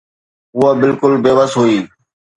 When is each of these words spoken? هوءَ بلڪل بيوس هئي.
هوءَ 0.55 0.71
بلڪل 0.79 1.13
بيوس 1.23 1.53
هئي. 1.61 1.79